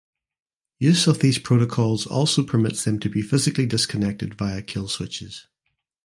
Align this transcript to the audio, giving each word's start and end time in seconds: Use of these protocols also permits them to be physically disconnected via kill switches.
Use 0.79 1.05
of 1.05 1.19
these 1.19 1.37
protocols 1.37 2.07
also 2.07 2.41
permits 2.43 2.85
them 2.85 2.99
to 3.01 3.07
be 3.07 3.21
physically 3.21 3.67
disconnected 3.67 4.33
via 4.33 4.63
kill 4.63 4.87
switches. 4.87 5.45